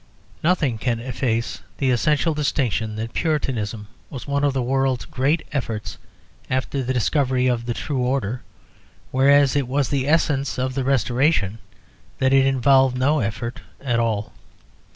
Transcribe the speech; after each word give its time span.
Nothing 0.43 0.79
can 0.79 0.99
efface 0.99 1.61
the 1.77 1.91
essential 1.91 2.33
distinction 2.33 2.95
that 2.95 3.13
Puritanism 3.13 3.87
was 4.09 4.27
one 4.27 4.43
of 4.43 4.51
the 4.51 4.63
world's 4.63 5.05
great 5.05 5.43
efforts 5.51 5.99
after 6.49 6.81
the 6.81 6.91
discovery 6.91 7.45
of 7.45 7.67
the 7.67 7.75
true 7.75 7.99
order, 7.99 8.41
whereas 9.11 9.55
it 9.55 9.67
was 9.67 9.89
the 9.89 10.07
essence 10.09 10.57
of 10.57 10.73
the 10.73 10.83
Restoration 10.83 11.59
that 12.17 12.33
it 12.33 12.47
involved 12.47 12.97
no 12.97 13.19
effort 13.19 13.61
at 13.79 13.99
all. 13.99 14.33